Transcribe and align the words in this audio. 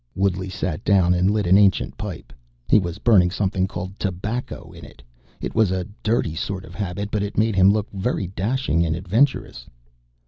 Woodley 0.15 0.49
sat 0.49 0.83
down 0.83 1.13
and 1.13 1.29
lit 1.29 1.45
an 1.45 1.59
ancient 1.59 1.95
pipe. 1.95 2.33
He 2.67 2.79
was 2.79 2.97
burning 2.97 3.29
something 3.29 3.67
called 3.67 3.99
tobacco 3.99 4.71
in 4.71 4.83
it. 4.83 5.03
It 5.39 5.53
was 5.53 5.69
a 5.69 5.85
dirty 6.01 6.33
sort 6.33 6.65
of 6.65 6.73
habit, 6.73 7.11
but 7.11 7.21
it 7.21 7.37
made 7.37 7.55
him 7.55 7.69
look 7.71 7.87
very 7.91 8.25
dashing 8.25 8.83
and 8.83 8.95
adventurous. 8.95 9.67